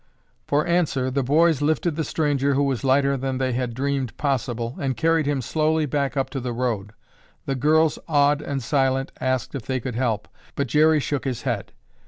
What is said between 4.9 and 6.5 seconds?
carried him slowly back up to